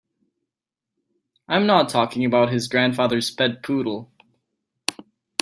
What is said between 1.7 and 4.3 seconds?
talking about his grandfather's pet poodle.